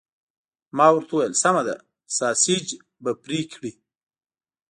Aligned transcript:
ما 0.77 0.87
ورته 0.93 1.11
وویل: 1.15 1.33
سمه 1.43 1.63
ده، 1.67 1.75
ساسیج 2.17 2.65
به 3.03 3.11
پرې 3.23 3.39
کړي؟ 3.53 3.71